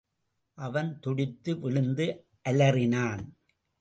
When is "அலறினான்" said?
2.49-3.23